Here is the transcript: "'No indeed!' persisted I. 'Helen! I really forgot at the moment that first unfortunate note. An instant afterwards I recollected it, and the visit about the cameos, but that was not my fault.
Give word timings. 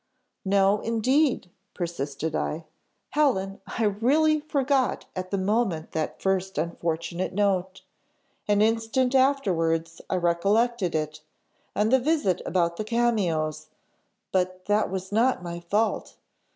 "'No 0.43 0.79
indeed!' 0.79 1.51
persisted 1.75 2.35
I. 2.35 2.65
'Helen! 3.11 3.61
I 3.67 3.83
really 3.83 4.39
forgot 4.39 5.05
at 5.15 5.29
the 5.29 5.37
moment 5.37 5.91
that 5.91 6.19
first 6.19 6.57
unfortunate 6.57 7.33
note. 7.33 7.83
An 8.47 8.63
instant 8.63 9.13
afterwards 9.13 10.01
I 10.09 10.15
recollected 10.15 10.95
it, 10.95 11.21
and 11.75 11.91
the 11.93 11.99
visit 11.99 12.41
about 12.47 12.77
the 12.77 12.83
cameos, 12.83 13.67
but 14.31 14.65
that 14.65 14.89
was 14.89 15.11
not 15.11 15.43
my 15.43 15.59
fault. 15.59 16.15